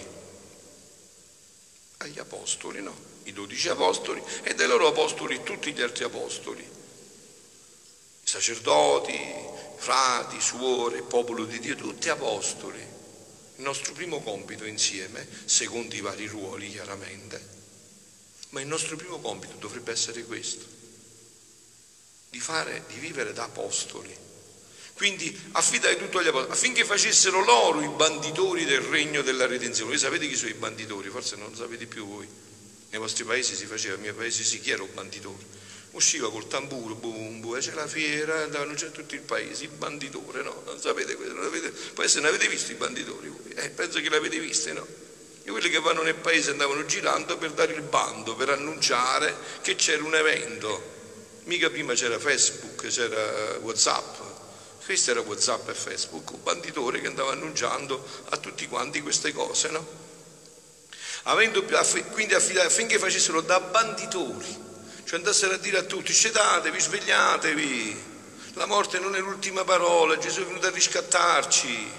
Agli 1.97 2.19
apostoli, 2.19 2.83
no? 2.83 2.95
I 3.23 3.33
dodici 3.33 3.67
apostoli 3.67 4.21
e 4.43 4.53
dai 4.53 4.67
loro 4.67 4.85
apostoli 4.85 5.41
tutti 5.41 5.73
gli 5.73 5.81
altri 5.81 6.03
apostoli. 6.03 6.76
Sacerdoti, 8.27 9.17
frati, 9.77 10.41
suore, 10.41 11.01
popolo 11.01 11.45
di 11.45 11.59
Dio, 11.59 11.75
tutti 11.75 12.09
apostoli 12.09 12.77
il 13.55 13.63
nostro 13.63 13.93
primo 13.93 14.21
compito 14.21 14.65
insieme, 14.65 15.25
secondo 15.45 15.95
i 15.95 16.01
vari 16.01 16.27
ruoli 16.27 16.69
chiaramente, 16.69 17.41
ma 18.49 18.59
il 18.59 18.67
nostro 18.67 18.97
primo 18.97 19.17
compito 19.19 19.55
dovrebbe 19.59 19.93
essere 19.93 20.25
questo, 20.25 20.65
di, 22.29 22.39
fare, 22.41 22.83
di 22.89 22.99
vivere 22.99 23.31
da 23.31 23.45
apostoli. 23.45 24.13
Quindi 24.93 25.35
affidai 25.53 25.95
tutto 25.95 26.19
agli 26.19 26.27
apostoli 26.27 26.51
affinché 26.51 26.83
facessero 26.83 27.41
loro 27.45 27.81
i 27.81 27.87
banditori 27.87 28.65
del 28.65 28.81
regno 28.81 29.21
della 29.21 29.45
redenzione. 29.45 29.91
Voi 29.91 29.99
sapete 29.99 30.27
chi 30.27 30.35
sono 30.35 30.49
i 30.49 30.55
banditori? 30.55 31.07
Forse 31.09 31.37
non 31.37 31.49
lo 31.49 31.55
sapete 31.55 31.85
più 31.85 32.05
voi. 32.05 32.27
Nei 32.89 32.99
vostri 32.99 33.23
paesi 33.23 33.55
si 33.55 33.67
faceva, 33.67 33.93
nei 33.93 34.03
miei 34.03 34.15
paesi 34.15 34.43
sì, 34.43 34.59
chi 34.59 34.71
era 34.71 34.83
un 34.83 34.93
banditore? 34.93 35.43
Usciva 35.91 36.29
col 36.29 36.47
tamburo, 36.47 36.95
bum, 36.95 37.39
bum, 37.39 37.59
c'è 37.59 37.73
la 37.73 37.87
fiera, 37.87 38.43
andavano 38.43 38.73
c'è 38.73 38.91
tutto 38.91 39.15
il 39.15 39.21
paese, 39.21 39.63
il 39.63 39.69
banditore, 39.69 40.41
no? 40.43 40.61
Non 40.65 40.79
sapete 40.79 41.15
questo, 41.15 41.33
non 41.33 41.45
avete, 41.45 41.71
poi 41.93 42.07
se 42.07 42.19
ne 42.19 42.27
avete 42.27 42.47
visto 42.47 42.71
i 42.71 42.75
banditori 42.75 43.29
voi, 43.29 43.53
eh, 43.55 43.69
penso 43.69 43.99
che 43.99 44.09
l'avete 44.09 44.39
visto, 44.39 44.71
no? 44.73 44.85
E 45.43 45.49
quelli 45.49 45.69
che 45.69 45.79
vanno 45.79 46.03
nel 46.03 46.15
paese 46.15 46.51
andavano 46.51 46.85
girando 46.85 47.37
per 47.37 47.51
dare 47.51 47.73
il 47.73 47.81
bando, 47.81 48.35
per 48.35 48.49
annunciare 48.49 49.33
che 49.61 49.75
c'era 49.75 50.03
un 50.03 50.13
evento. 50.13 50.95
Mica 51.45 51.69
prima 51.69 51.93
c'era 51.93 52.19
Facebook, 52.19 52.87
c'era 52.87 53.57
Whatsapp, 53.61 54.17
questo 54.83 55.11
era 55.11 55.21
Whatsapp 55.21 55.69
e 55.69 55.73
Facebook, 55.73 56.31
un 56.31 56.43
banditore 56.43 56.99
che 56.99 57.07
andava 57.07 57.31
annunciando 57.31 58.05
a 58.29 58.37
tutti 58.37 58.67
quanti 58.67 59.01
queste 59.01 59.31
cose, 59.31 59.69
no? 59.69 60.05
Avendo, 61.23 61.63
quindi 62.11 62.33
affinché 62.33 62.99
facessero 62.99 63.41
da 63.41 63.59
banditori 63.61 64.65
cioè 65.07 65.19
andassero 65.19 65.53
a 65.53 65.57
dire 65.57 65.77
a 65.77 65.83
tutti, 65.83 66.11
scedatevi, 66.11 66.79
svegliatevi, 66.81 68.03
la 68.55 68.65
morte 68.65 68.99
non 68.99 69.15
è 69.15 69.19
l'ultima 69.19 69.63
parola, 69.63 70.17
Gesù 70.17 70.41
è 70.41 70.45
venuto 70.45 70.67
a 70.67 70.71
riscattarci, 70.71 71.91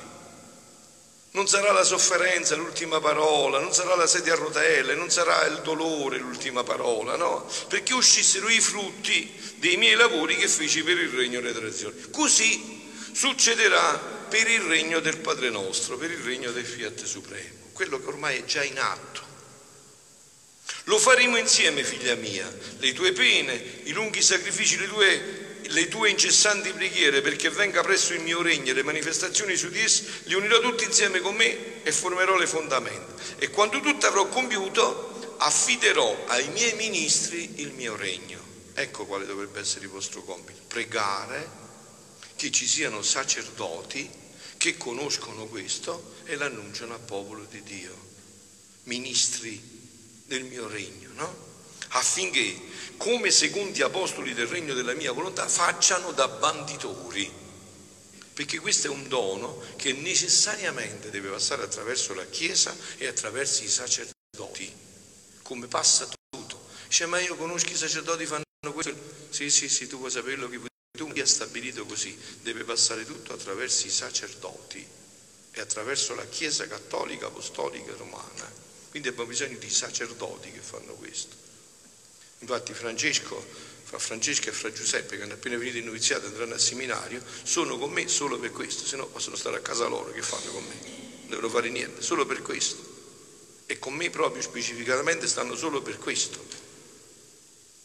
non 1.30 1.48
sarà 1.48 1.72
la 1.72 1.84
sofferenza 1.84 2.54
l'ultima 2.54 3.00
parola, 3.00 3.60
non 3.60 3.72
sarà 3.72 3.94
la 3.94 4.06
sedia 4.06 4.34
a 4.34 4.36
rotelle, 4.36 4.94
non 4.94 5.08
sarà 5.08 5.46
il 5.46 5.62
dolore 5.62 6.18
l'ultima 6.18 6.64
parola, 6.64 7.16
no? 7.16 7.48
Perché 7.68 7.94
uscissero 7.94 8.50
i 8.50 8.60
frutti 8.60 9.32
dei 9.56 9.78
miei 9.78 9.94
lavori 9.94 10.36
che 10.36 10.46
feci 10.46 10.82
per 10.82 10.98
il 10.98 11.08
regno 11.08 11.40
delle 11.40 11.54
tradizioni. 11.54 11.94
Così 12.10 12.90
succederà 13.12 13.96
per 14.28 14.50
il 14.50 14.60
regno 14.60 15.00
del 15.00 15.16
Padre 15.16 15.48
nostro, 15.48 15.96
per 15.96 16.10
il 16.10 16.22
regno 16.22 16.50
del 16.50 16.66
Fiat 16.66 17.04
Supremo, 17.04 17.70
quello 17.72 17.98
che 17.98 18.06
ormai 18.06 18.36
è 18.36 18.44
già 18.44 18.62
in 18.62 18.78
atto. 18.78 19.28
Lo 20.88 20.98
faremo 20.98 21.36
insieme, 21.36 21.84
figlia 21.84 22.14
mia, 22.14 22.50
le 22.78 22.92
tue 22.94 23.12
pene, 23.12 23.52
i 23.84 23.92
lunghi 23.92 24.22
sacrifici, 24.22 24.78
le 24.78 24.88
tue, 24.88 25.60
le 25.64 25.86
tue 25.88 26.08
incessanti 26.08 26.72
preghiere 26.72 27.20
perché 27.20 27.50
venga 27.50 27.82
presto 27.82 28.14
il 28.14 28.22
mio 28.22 28.40
regno 28.40 28.70
e 28.70 28.72
le 28.72 28.82
manifestazioni 28.82 29.54
su 29.54 29.68
di 29.68 29.82
esse, 29.82 30.06
li 30.24 30.32
unirò 30.32 30.60
tutti 30.60 30.84
insieme 30.84 31.20
con 31.20 31.34
me 31.34 31.82
e 31.82 31.92
formerò 31.92 32.38
le 32.38 32.46
fondamenta. 32.46 33.22
E 33.36 33.50
quando 33.50 33.80
tutto 33.80 34.06
avrò 34.06 34.28
compiuto, 34.28 35.36
affiderò 35.36 36.24
ai 36.28 36.48
miei 36.52 36.72
ministri 36.72 37.60
il 37.60 37.72
mio 37.72 37.94
regno. 37.94 38.40
Ecco 38.72 39.04
quale 39.04 39.26
dovrebbe 39.26 39.60
essere 39.60 39.84
il 39.84 39.90
vostro 39.90 40.22
compito, 40.22 40.60
pregare 40.68 41.50
che 42.34 42.50
ci 42.50 42.66
siano 42.66 43.02
sacerdoti 43.02 44.08
che 44.56 44.78
conoscono 44.78 45.44
questo 45.48 46.14
e 46.24 46.36
l'annunciano 46.36 46.94
al 46.94 47.00
popolo 47.00 47.44
di 47.44 47.62
Dio, 47.62 47.94
ministri 48.84 49.77
del 50.28 50.44
mio 50.44 50.68
regno, 50.68 51.10
no? 51.14 51.46
affinché, 51.88 52.60
come 52.96 53.30
secondi 53.30 53.82
apostoli 53.82 54.34
del 54.34 54.46
regno 54.46 54.74
della 54.74 54.94
mia 54.94 55.12
volontà, 55.12 55.48
facciano 55.48 56.12
da 56.12 56.28
banditori. 56.28 57.46
Perché 58.34 58.58
questo 58.58 58.86
è 58.86 58.90
un 58.90 59.08
dono 59.08 59.60
che 59.76 59.92
necessariamente 59.92 61.10
deve 61.10 61.30
passare 61.30 61.62
attraverso 61.62 62.14
la 62.14 62.26
Chiesa 62.26 62.76
e 62.96 63.06
attraverso 63.06 63.64
i 63.64 63.68
sacerdoti, 63.68 64.72
come 65.42 65.66
passa 65.66 66.06
tutto. 66.30 66.66
Dice, 66.86 67.06
ma 67.06 67.18
io 67.18 67.36
conosco 67.36 67.70
i 67.70 67.76
sacerdoti 67.76 68.26
fanno 68.26 68.44
questo. 68.72 68.94
Sì, 69.30 69.50
sì, 69.50 69.68
sì, 69.68 69.88
tu 69.88 69.98
vuoi 69.98 70.10
saperlo 70.10 70.48
che 70.48 70.60
tu 70.96 71.08
mi 71.08 71.18
hai 71.18 71.26
stabilito 71.26 71.84
così. 71.84 72.16
Deve 72.42 72.62
passare 72.62 73.04
tutto 73.04 73.32
attraverso 73.32 73.86
i 73.86 73.90
sacerdoti 73.90 74.86
e 75.50 75.60
attraverso 75.60 76.14
la 76.14 76.26
Chiesa 76.26 76.68
cattolica, 76.68 77.26
apostolica, 77.26 77.92
romana. 77.96 78.66
Quindi 78.90 79.08
abbiamo 79.08 79.28
bisogno 79.28 79.58
di 79.58 79.70
sacerdoti 79.70 80.50
che 80.50 80.60
fanno 80.60 80.94
questo. 80.94 81.34
Infatti 82.40 82.72
Francesco, 82.72 83.44
fra 83.84 83.98
Francesco 83.98 84.48
e 84.48 84.52
fra 84.52 84.72
Giuseppe, 84.72 85.16
che 85.16 85.22
hanno 85.22 85.34
appena 85.34 85.58
finito 85.58 85.78
il 85.78 85.84
noviziato 85.84 86.24
e 86.24 86.28
andranno 86.28 86.54
al 86.54 86.60
seminario, 86.60 87.22
sono 87.42 87.78
con 87.78 87.90
me 87.90 88.08
solo 88.08 88.38
per 88.38 88.52
questo, 88.52 88.84
se 88.86 88.96
no 88.96 89.06
possono 89.06 89.36
stare 89.36 89.56
a 89.56 89.60
casa 89.60 89.86
loro 89.86 90.12
che 90.12 90.22
fanno 90.22 90.50
con 90.52 90.64
me. 90.64 90.74
Non 91.20 91.28
devono 91.28 91.48
fare 91.48 91.68
niente, 91.68 92.00
solo 92.02 92.24
per 92.24 92.42
questo. 92.42 92.96
E 93.66 93.78
con 93.78 93.94
me 93.94 94.08
proprio 94.08 94.42
specificatamente 94.42 95.26
stanno 95.26 95.54
solo 95.54 95.82
per 95.82 95.98
questo. 95.98 96.42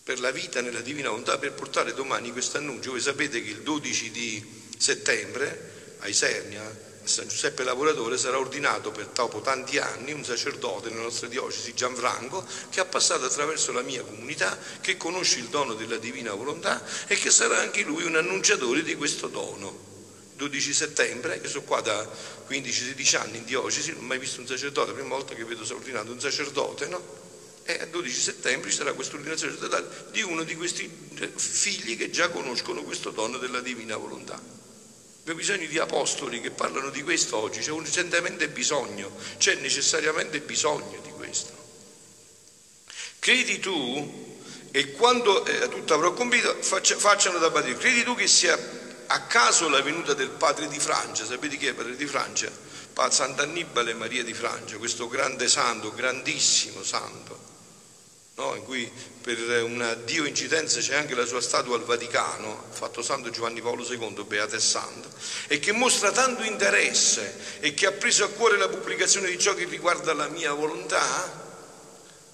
Per 0.04 0.20
la 0.20 0.32
vita 0.32 0.62
nella 0.62 0.82
divina 0.82 1.10
volontà, 1.10 1.38
per 1.38 1.54
portare 1.54 1.94
domani 1.94 2.32
questo 2.32 2.58
annuncio. 2.58 2.92
Voi 2.92 3.02
sapete 3.02 3.42
che 3.42 3.50
il 3.50 3.62
12 3.62 4.12
di 4.12 4.62
settembre 4.78 5.96
a 6.00 6.08
Isernia 6.08 6.92
San 7.04 7.28
Giuseppe 7.28 7.64
Lavoratore 7.64 8.18
sarà 8.18 8.40
ordinato 8.40 8.92
per 8.92 9.08
dopo 9.08 9.42
tanti 9.42 9.78
anni 9.78 10.14
un 10.14 10.24
sacerdote 10.24 10.90
nella 10.90 11.04
nostra 11.04 11.28
diocesi, 11.28 11.74
Gianfranco, 11.74 12.46
che 12.70 12.80
ha 12.80 12.86
passato 12.86 13.26
attraverso 13.26 13.72
la 13.72 13.82
mia 13.82 14.04
comunità, 14.04 14.58
che 14.80 14.96
conosce 14.96 15.40
il 15.40 15.48
dono 15.48 15.74
della 15.74 15.98
divina 15.98 16.34
volontà 16.34 16.82
e 17.08 17.16
che 17.16 17.30
sarà 17.30 17.60
anche 17.60 17.84
lui 17.84 18.04
un 18.06 18.16
annunciatore 18.16 18.84
di 18.84 18.96
questo 18.96 19.28
dono. 19.28 19.92
12 20.36 20.74
settembre, 20.74 21.40
che 21.42 21.48
sono 21.48 21.64
qua 21.64 21.82
da 21.82 22.10
15-16 22.50 23.18
anni 23.18 23.38
in 23.38 23.46
diocesi, 23.46 23.92
non 23.92 24.04
ho 24.04 24.08
mai 24.08 24.20
visto 24.20 24.40
un 24.40 24.48
sacerdote, 24.48 24.88
la 24.88 24.94
prima 24.94 25.16
volta 25.16 25.36
che 25.36 25.44
vedo 25.44 25.64
ordinato 25.74 26.12
un 26.12 26.20
sacerdote, 26.20 26.88
no? 26.88 27.22
E 27.64 27.80
a 27.80 27.86
12 27.86 28.20
settembre 28.20 28.70
ci 28.70 28.78
sarà 28.78 28.94
questa 28.94 29.16
ordinazione 29.16 29.56
di 30.12 30.22
uno 30.22 30.44
di 30.44 30.56
questi 30.56 30.90
figli 31.36 31.98
che 31.98 32.10
già 32.10 32.30
conoscono 32.30 32.84
questo 32.84 33.12
dono 33.12 33.38
della 33.38 33.62
divina 33.62 33.96
volontà. 33.96 34.63
Abbiamo 35.24 35.40
bisogno 35.40 35.68
di 35.68 35.80
apostoli 35.80 36.42
che 36.42 36.52
parlano 36.52 36.90
di 36.90 37.02
questo 37.02 37.38
oggi, 37.38 37.62
c'è 37.62 37.72
urgentemente 37.72 38.50
bisogno, 38.50 39.10
c'è 39.38 39.56
necessariamente 39.56 40.42
bisogno 40.42 41.00
di 41.02 41.12
questo. 41.12 41.54
Credi 43.20 43.58
tu, 43.60 44.42
e 44.70 44.92
quando 44.92 45.46
eh, 45.46 45.70
tutto 45.70 45.94
avrò 45.94 46.12
compito, 46.12 46.62
faccia, 46.62 46.98
facciano 46.98 47.38
da 47.38 47.50
padre, 47.52 47.78
credi 47.78 48.04
tu 48.04 48.16
che 48.16 48.28
sia 48.28 48.60
a 49.08 49.22
caso 49.22 49.70
la 49.70 49.82
venuta 49.82 50.14
del 50.14 50.30
padre 50.30 50.68
di 50.68 50.78
Francia, 50.78 51.24
sapete 51.24 51.56
chi 51.56 51.68
è 51.68 51.70
il 51.70 51.76
padre 51.76 51.96
di 51.96 52.06
Francia? 52.06 52.52
Sant'Annibale 53.10 53.94
Maria 53.94 54.26
di 54.26 54.34
Francia, 54.34 54.76
questo 54.76 55.08
grande 55.08 55.48
santo, 55.48 55.94
grandissimo 55.94 56.84
santo 56.84 57.43
no? 58.36 58.56
in 58.56 58.64
cui 58.64 58.90
per 59.22 59.64
una 59.64 59.94
Dio 59.94 60.26
incidenza 60.26 60.80
c'è 60.80 60.96
anche 60.96 61.16
la 61.16 61.26
sua 61.26 61.42
statua 61.42 61.76
al 61.76 61.84
Vaticano, 61.84 62.66
fatto 62.72 63.02
Santo 63.02 63.30
Giovanni 63.30 63.62
Paolo 63.62 63.84
II, 63.84 64.24
Beato 64.26 64.56
e 64.56 64.60
Santo, 64.60 65.10
e 65.48 65.60
che 65.60 65.72
mostra 65.72 66.12
tanto 66.12 66.44
interesse 66.44 67.60
e 67.60 67.74
che 67.74 67.88
ha 67.88 67.92
preso 67.92 68.26
a 68.26 68.30
cuore 68.30 68.58
la 68.58 68.68
pubblicazione 68.68 69.30
di 69.30 69.38
ciò 69.38 69.54
che 69.54 69.66
riguarda 69.66 70.14
la 70.14 70.28
mia 70.28 70.52
volontà, 70.54 71.42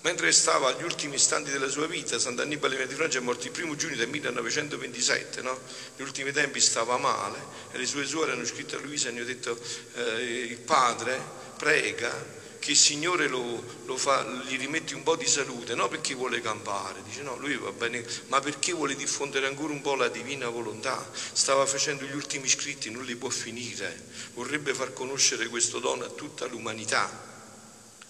mentre 0.01 0.31
stava 0.31 0.69
agli 0.69 0.83
ultimi 0.83 1.15
istanti 1.15 1.51
della 1.51 1.67
sua 1.67 1.85
vita, 1.85 2.17
Sant'Annibale 2.17 2.87
di 2.87 2.95
Francia 2.95 3.19
è 3.19 3.21
morto 3.21 3.45
il 3.45 3.51
primo 3.51 3.75
giugno 3.75 3.97
del 3.97 4.07
1927, 4.07 5.41
no? 5.41 5.59
negli 5.95 6.07
ultimi 6.07 6.31
tempi 6.31 6.59
stava 6.59 6.97
male 6.97 7.37
e 7.71 7.77
le 7.77 7.85
sue 7.85 8.05
suore 8.05 8.31
hanno 8.31 8.45
scritto 8.45 8.77
a 8.77 8.79
Luisa 8.79 9.09
e 9.09 9.11
gli 9.11 9.17
hanno 9.17 9.25
detto 9.25 9.59
eh, 9.95 10.23
il 10.23 10.57
padre 10.57 11.21
prega 11.57 12.37
che 12.59 12.71
il 12.71 12.77
Signore 12.77 13.27
lo, 13.27 13.63
lo 13.85 13.97
fa, 13.97 14.23
gli 14.45 14.57
rimette 14.57 14.93
un 14.93 15.03
po' 15.03 15.15
di 15.15 15.25
salute, 15.25 15.75
non 15.75 15.89
perché 15.89 16.13
vuole 16.13 16.41
campare, 16.41 17.01
dice 17.03 17.21
no, 17.21 17.37
lui 17.37 17.55
va 17.55 17.71
bene, 17.71 18.05
ma 18.27 18.39
perché 18.39 18.73
vuole 18.73 18.95
diffondere 18.95 19.47
ancora 19.47 19.73
un 19.73 19.81
po' 19.81 19.95
la 19.95 20.09
divina 20.09 20.49
volontà. 20.49 21.09
Stava 21.31 21.65
facendo 21.65 22.03
gli 22.03 22.15
ultimi 22.15 22.47
scritti, 22.47 22.91
non 22.91 23.05
li 23.05 23.15
può 23.15 23.29
finire, 23.29 24.07
vorrebbe 24.33 24.73
far 24.73 24.93
conoscere 24.93 25.47
questo 25.47 25.79
dono 25.79 26.05
a 26.05 26.09
tutta 26.09 26.45
l'umanità 26.45 27.27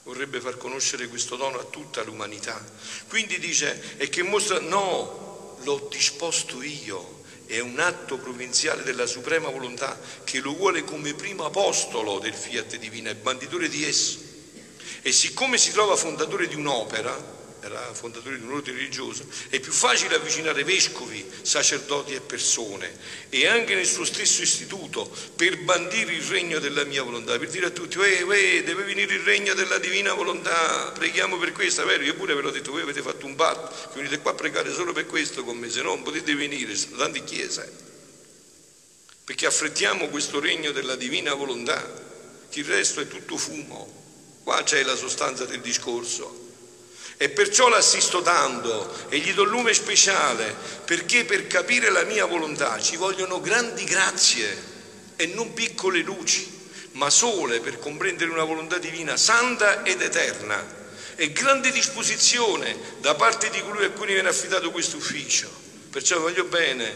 vorrebbe 0.03 0.39
far 0.39 0.57
conoscere 0.57 1.07
questo 1.07 1.35
dono 1.35 1.59
a 1.59 1.63
tutta 1.65 2.01
l'umanità. 2.01 2.59
Quindi 3.07 3.37
dice, 3.37 3.97
e 3.97 4.09
che 4.09 4.23
mostra, 4.23 4.59
no, 4.59 5.57
l'ho 5.61 5.87
disposto 5.91 6.63
io, 6.63 7.21
è 7.45 7.59
un 7.59 7.79
atto 7.79 8.17
provinciale 8.17 8.83
della 8.83 9.05
suprema 9.05 9.49
volontà 9.49 9.99
che 10.23 10.39
lo 10.39 10.55
vuole 10.55 10.83
come 10.83 11.13
primo 11.13 11.45
apostolo 11.45 12.19
del 12.19 12.33
fiat 12.33 12.77
divino, 12.77 13.09
è 13.09 13.15
banditore 13.15 13.69
di 13.69 13.85
esso. 13.85 14.28
E 15.01 15.11
siccome 15.11 15.57
si 15.57 15.71
trova 15.71 15.95
fondatore 15.95 16.47
di 16.47 16.55
un'opera, 16.55 17.37
era 17.61 17.93
fondatore 17.93 18.37
di 18.37 18.43
un 18.43 18.53
ordine 18.53 18.77
religioso, 18.77 19.25
è 19.49 19.59
più 19.59 19.71
facile 19.71 20.15
avvicinare 20.15 20.63
vescovi, 20.63 21.25
sacerdoti 21.41 22.13
e 22.13 22.21
persone 22.21 22.97
e 23.29 23.47
anche 23.47 23.75
nel 23.75 23.85
suo 23.85 24.05
stesso 24.05 24.41
istituto 24.41 25.11
per 25.35 25.57
bandire 25.59 26.13
il 26.13 26.23
regno 26.23 26.59
della 26.59 26.83
mia 26.85 27.03
volontà, 27.03 27.37
per 27.37 27.49
dire 27.49 27.67
a 27.67 27.69
tutti, 27.69 27.97
uè, 27.97 28.21
uè, 28.23 28.63
deve 28.63 28.83
venire 28.83 29.13
il 29.13 29.21
regno 29.21 29.53
della 29.53 29.77
divina 29.77 30.13
volontà, 30.13 30.91
preghiamo 30.91 31.37
per 31.37 31.51
questo, 31.51 31.85
vero? 31.85 32.03
Io 32.03 32.15
pure 32.15 32.33
ve 32.33 32.41
l'ho 32.41 32.51
detto, 32.51 32.71
voi 32.71 32.81
avete 32.81 33.01
fatto 33.01 33.25
un 33.25 33.35
patto, 33.35 33.93
venite 33.93 34.19
qua 34.19 34.31
a 34.31 34.35
pregare 34.35 34.71
solo 34.71 34.93
per 34.93 35.05
questo 35.05 35.43
con 35.43 35.57
me, 35.57 35.69
se 35.69 35.81
no 35.81 35.89
non 35.89 36.03
potete 36.03 36.33
venire, 36.35 36.75
sono 36.75 36.97
tante 36.97 37.23
chiese. 37.23 37.87
Perché 39.25 39.45
affrettiamo 39.45 40.07
questo 40.07 40.39
regno 40.39 40.71
della 40.71 40.95
divina 40.95 41.33
volontà, 41.33 42.07
il 42.51 42.65
resto 42.65 42.99
è 42.99 43.07
tutto 43.07 43.37
fumo. 43.37 43.98
Qua 44.49 44.63
c'è 44.63 44.81
la 44.81 44.95
sostanza 44.95 45.45
del 45.45 45.61
discorso. 45.61 46.47
E 47.17 47.29
perciò 47.29 47.67
l'assisto 47.69 48.23
tanto 48.23 48.91
e 49.09 49.19
gli 49.19 49.31
do 49.35 49.43
lume 49.43 49.75
speciale, 49.75 50.55
perché 50.85 51.23
per 51.23 51.45
capire 51.45 51.91
la 51.91 52.01
mia 52.01 52.25
volontà 52.25 52.81
ci 52.81 52.95
vogliono 52.95 53.41
grandi 53.41 53.83
grazie 53.83 54.57
e 55.17 55.27
non 55.27 55.53
piccole 55.53 55.99
luci, 55.99 56.49
ma 56.93 57.11
sole 57.11 57.59
per 57.59 57.77
comprendere 57.77 58.31
una 58.31 58.43
volontà 58.43 58.79
divina 58.79 59.17
santa 59.17 59.83
ed 59.83 60.01
eterna 60.01 60.65
e 61.15 61.31
grande 61.31 61.69
disposizione 61.69 62.75
da 63.01 63.13
parte 63.13 63.51
di 63.51 63.61
colui 63.61 63.85
a 63.85 63.91
cui 63.91 64.07
viene 64.07 64.29
affidato 64.29 64.71
questo 64.71 64.97
ufficio. 64.97 65.47
Perciò 65.91 66.19
voglio 66.19 66.45
bene, 66.45 66.91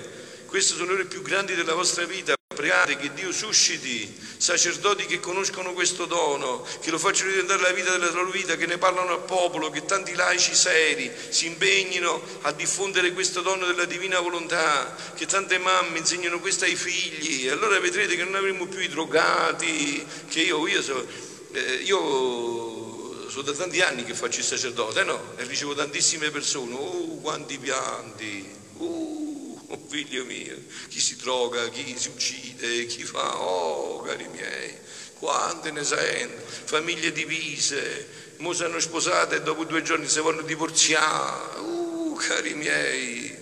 queste 0.47 0.73
sono 0.73 0.87
le 0.87 0.93
ore 0.93 1.05
più 1.05 1.21
grandi 1.21 1.53
della 1.53 1.75
vostra 1.75 2.03
vita. 2.05 2.33
Pregate 2.53 2.97
che 2.97 3.13
Dio 3.13 3.31
susciti 3.31 4.21
sacerdoti 4.37 5.05
che 5.05 5.19
conoscono 5.19 5.73
questo 5.73 6.05
dono, 6.05 6.65
che 6.81 6.91
lo 6.91 6.97
facciano 6.97 7.31
diventare 7.31 7.61
la 7.61 7.71
vita 7.71 7.91
della 7.91 8.11
loro 8.11 8.29
vita, 8.29 8.55
che 8.55 8.65
ne 8.65 8.77
parlano 8.77 9.11
al 9.11 9.23
popolo, 9.23 9.69
che 9.69 9.85
tanti 9.85 10.13
laici 10.15 10.53
seri 10.53 11.11
si 11.29 11.45
impegnino 11.45 12.21
a 12.41 12.51
diffondere 12.51 13.13
questo 13.13 13.41
dono 13.41 13.65
della 13.65 13.85
divina 13.85 14.19
volontà, 14.19 14.95
che 15.15 15.25
tante 15.25 15.57
mamme 15.57 15.99
insegnano 15.99 16.39
questo 16.39 16.65
ai 16.65 16.75
figli. 16.75 17.47
E 17.47 17.51
allora 17.51 17.79
vedrete 17.79 18.15
che 18.15 18.23
non 18.23 18.35
avremo 18.35 18.67
più 18.67 18.79
i 18.79 18.89
drogati, 18.89 20.05
che 20.27 20.41
io, 20.41 20.67
io, 20.67 20.81
so, 20.81 21.07
eh, 21.53 21.75
io 21.83 23.29
sono 23.29 23.43
da 23.43 23.53
tanti 23.53 23.81
anni 23.81 24.03
che 24.03 24.13
faccio 24.13 24.39
il 24.39 24.45
sacerdote, 24.45 25.03
no? 25.03 25.33
E 25.37 25.43
ricevo 25.45 25.73
tantissime 25.73 26.29
persone, 26.29 26.75
oh 26.75 27.19
quanti 27.21 27.57
pianti, 27.57 28.47
uh, 28.77 29.42
oh 29.73 29.85
figlio 29.87 30.23
mio, 30.25 30.55
chi 30.87 30.99
si 30.99 31.15
droga, 31.15 31.67
chi 31.69 31.97
si 31.97 32.09
uccide, 32.09 32.85
chi 32.85 33.03
fa, 33.03 33.41
oh 33.41 34.01
cari 34.01 34.27
miei, 34.27 34.77
quante 35.17 35.71
ne 35.71 35.83
sento, 35.83 36.41
famiglie 36.65 37.11
divise, 37.11 38.35
mo 38.37 38.53
sono 38.53 38.79
sposate 38.79 39.37
e 39.37 39.41
dopo 39.41 39.65
due 39.65 39.81
giorni 39.81 40.07
si 40.07 40.19
vogliono 40.19 40.45
divorziare, 40.45 41.59
uh 41.59 42.15
cari 42.15 42.53
miei, 42.53 43.35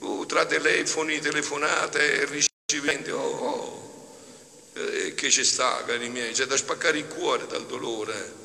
uh, 0.00 0.26
tra 0.26 0.44
telefoni, 0.44 1.20
telefonate, 1.20 2.26
ricevimenti, 2.26 3.10
oh, 3.10 3.20
oh, 3.20 4.14
eh, 4.74 5.14
che 5.14 5.30
ci 5.30 5.44
sta 5.44 5.84
cari 5.84 6.08
miei, 6.08 6.32
c'è 6.32 6.46
da 6.46 6.56
spaccare 6.56 6.98
il 6.98 7.06
cuore 7.06 7.46
dal 7.46 7.66
dolore. 7.66 8.38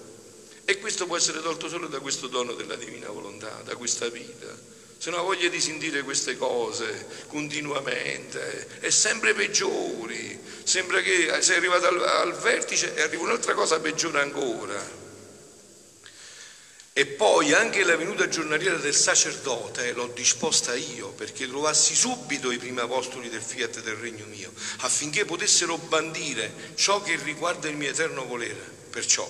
E 0.67 0.79
questo 0.79 1.05
può 1.05 1.15
essere 1.17 1.41
tolto 1.41 1.67
solo 1.67 1.88
da 1.88 1.99
questo 1.99 2.27
dono 2.27 2.53
della 2.53 2.75
divina 2.75 3.09
volontà, 3.09 3.61
da 3.63 3.75
questa 3.75 4.07
vita 4.09 4.74
se 5.06 5.12
non 5.12 5.20
ha 5.20 5.22
voglia 5.22 5.50
di 5.50 5.62
sentire 5.62 6.02
queste 6.02 6.36
cose 6.36 7.06
continuamente 7.28 8.80
è 8.80 8.89
sempre 8.89 9.36
peggiori, 9.36 10.39
sembra 10.63 11.00
che 11.02 11.32
sei 11.41 11.58
arrivato 11.58 11.86
al, 11.86 12.02
al 12.02 12.34
vertice 12.34 12.96
e 12.96 13.04
arriva 13.04 13.22
un'altra 13.22 13.54
cosa 13.54 13.80
peggiore 13.80 14.22
ancora. 14.22 15.04
E 16.91 17.06
poi 17.06 17.54
anche 17.54 17.84
la 17.84 17.96
venuta 17.96 18.28
giornaliera 18.28 18.78
del 18.78 18.96
sacerdote 18.96 19.91
l'ho 19.91 20.08
disposta 20.08 20.74
io 20.74 21.10
perché 21.10 21.48
trovassi 21.48 21.94
subito 21.94 22.50
i 22.50 22.58
primi 22.58 22.80
apostoli 22.80 23.30
del 23.30 23.44
fiat 23.44 23.84
del 23.84 23.98
regno 23.98 24.26
mio, 24.26 24.52
affinché 24.78 25.24
potessero 25.24 25.78
bandire 25.78 26.52
ciò 26.74 27.04
che 27.04 27.15
riguarda 27.18 27.68
il 27.68 27.76
mio 27.76 27.91
eterno 27.91 28.26
volere. 28.26 28.74
Perciò 28.89 29.30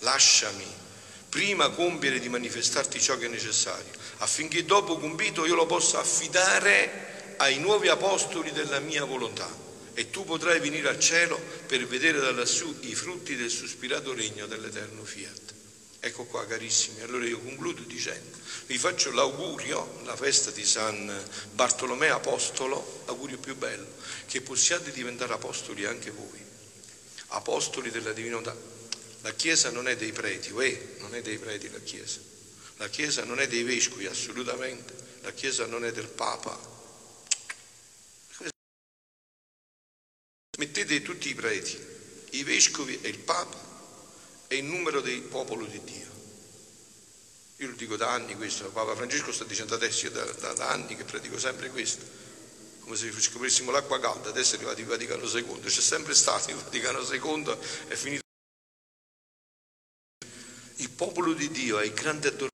lasciami 0.00 0.82
prima 1.34 1.68
compiere 1.70 2.20
di 2.20 2.28
manifestarti 2.28 3.00
ciò 3.00 3.18
che 3.18 3.26
è 3.26 3.28
necessario, 3.28 3.90
affinché 4.18 4.64
dopo 4.64 4.98
compito 4.98 5.44
io 5.44 5.56
lo 5.56 5.66
possa 5.66 5.98
affidare 5.98 7.34
ai 7.38 7.58
nuovi 7.58 7.88
apostoli 7.88 8.52
della 8.52 8.78
mia 8.78 9.02
volontà 9.02 9.52
e 9.94 10.10
tu 10.10 10.24
potrai 10.24 10.60
venire 10.60 10.88
al 10.88 11.00
cielo 11.00 11.36
per 11.66 11.84
vedere 11.88 12.20
da 12.20 12.30
lassù 12.30 12.72
i 12.82 12.94
frutti 12.94 13.34
del 13.34 13.50
sospirato 13.50 14.14
regno 14.14 14.46
dell'eterno 14.46 15.02
fiat. 15.02 15.54
Ecco 15.98 16.22
qua 16.26 16.46
carissimi, 16.46 17.00
allora 17.00 17.26
io 17.26 17.40
concludo 17.40 17.82
dicendo, 17.82 18.38
vi 18.66 18.78
faccio 18.78 19.10
l'augurio, 19.10 20.02
la 20.04 20.14
festa 20.14 20.52
di 20.52 20.64
San 20.64 21.20
Bartolomeo 21.50 22.14
Apostolo, 22.14 23.02
l'augurio 23.06 23.38
più 23.38 23.56
bello, 23.56 23.88
che 24.28 24.40
possiate 24.40 24.92
diventare 24.92 25.32
apostoli 25.32 25.84
anche 25.84 26.12
voi, 26.12 26.44
apostoli 27.28 27.90
della 27.90 28.12
divinità, 28.12 28.54
la 29.24 29.32
Chiesa 29.32 29.70
non 29.70 29.88
è 29.88 29.96
dei 29.96 30.12
preti, 30.12 30.52
uè, 30.52 30.96
non 30.98 31.14
è 31.14 31.22
dei 31.22 31.38
preti 31.38 31.70
la 31.70 31.80
Chiesa. 31.80 32.20
La 32.76 32.90
Chiesa 32.90 33.24
non 33.24 33.40
è 33.40 33.48
dei 33.48 33.62
vescovi, 33.62 34.04
assolutamente. 34.04 34.92
La 35.22 35.32
Chiesa 35.32 35.64
non 35.64 35.82
è 35.82 35.92
del 35.92 36.08
Papa. 36.08 36.72
Mettete 40.58 41.00
tutti 41.00 41.30
i 41.30 41.34
preti, 41.34 41.82
i 42.32 42.42
vescovi 42.44 43.00
e 43.00 43.08
il 43.08 43.18
Papa 43.18 43.56
e 44.46 44.56
il 44.56 44.64
numero 44.64 45.00
del 45.00 45.22
popolo 45.22 45.64
di 45.64 45.82
Dio. 45.82 46.12
Io 47.56 47.68
lo 47.68 47.76
dico 47.76 47.96
da 47.96 48.12
anni 48.12 48.34
questo, 48.36 48.68
Papa 48.68 48.94
Francesco 48.94 49.32
sta 49.32 49.44
dicendo 49.44 49.74
adesso, 49.74 50.04
io 50.04 50.10
da, 50.10 50.24
da, 50.24 50.52
da 50.52 50.68
anni 50.68 50.96
che 50.96 51.04
predico 51.04 51.38
sempre 51.38 51.70
questo, 51.70 52.04
come 52.80 52.94
se 52.94 53.10
scoprissimo 53.10 53.70
l'acqua 53.70 53.98
calda, 53.98 54.28
adesso 54.28 54.54
è 54.54 54.56
arrivato 54.58 54.80
il 54.80 54.86
Vaticano 54.86 55.24
II, 55.24 55.60
c'è 55.62 55.80
sempre 55.80 56.12
stato 56.12 56.50
il 56.50 56.56
Vaticano 56.56 57.00
II, 57.00 57.56
è 57.88 57.94
finito. 57.94 58.22
Il 60.76 60.90
popolo 60.90 61.32
di 61.34 61.50
Dio 61.50 61.78
è 61.78 61.84
il 61.84 61.92
grande 61.92 62.28
adoratore. 62.28 62.42